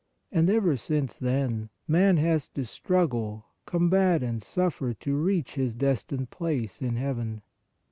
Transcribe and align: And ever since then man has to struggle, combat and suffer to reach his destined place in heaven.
And 0.31 0.49
ever 0.49 0.77
since 0.77 1.19
then 1.19 1.69
man 1.87 2.17
has 2.17 2.49
to 2.55 2.65
struggle, 2.65 3.45
combat 3.67 4.23
and 4.23 4.41
suffer 4.41 4.95
to 4.95 5.15
reach 5.15 5.53
his 5.53 5.75
destined 5.75 6.31
place 6.31 6.81
in 6.81 6.95
heaven. 6.95 7.43